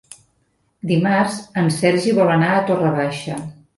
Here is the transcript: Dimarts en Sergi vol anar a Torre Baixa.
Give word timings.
Dimarts 0.91 1.37
en 1.63 1.69
Sergi 1.75 2.17
vol 2.21 2.33
anar 2.37 2.51
a 2.55 2.67
Torre 2.71 2.95
Baixa. 2.97 3.37